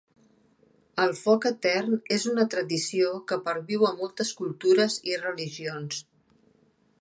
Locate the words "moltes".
4.01-4.33